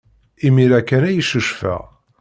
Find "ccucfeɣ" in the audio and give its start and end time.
1.25-1.83